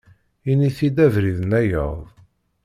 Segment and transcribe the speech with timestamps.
[0.51, 1.99] Ini-t-id abrid-nnayeḍ.